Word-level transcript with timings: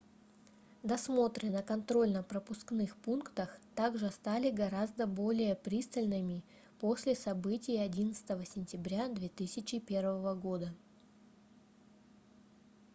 досмотры 0.81 1.51
на 1.51 1.61
контрольно-пропускных 1.61 2.97
пунктах 2.97 3.55
также 3.75 4.09
стали 4.09 4.49
гораздо 4.49 5.05
более 5.05 5.53
пристальными 5.55 6.43
после 6.79 7.13
событий 7.13 7.77
11 7.77 8.49
сентября 8.49 9.09
2001 9.09 10.39
года 10.39 10.73